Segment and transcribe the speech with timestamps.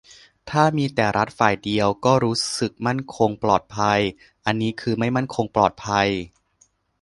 [0.49, 3.99] ถ้ามีแต่รัฐฝ่ายเดียวที่รู้สึกมั่นคงปลอดภัย
[4.45, 6.07] อันนี้คือไม่มั่นคงปลอดภัย